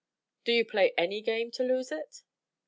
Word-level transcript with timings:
"Do 0.45 0.51
you 0.51 0.65
play 0.65 0.93
any 0.97 1.21
game 1.21 1.51
to 1.51 1.61
lose 1.63 1.91
it?" 1.91 2.23